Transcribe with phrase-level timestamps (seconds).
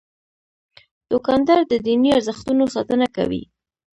[1.11, 3.43] دوکاندار د دیني ارزښتونو ساتنه کوي.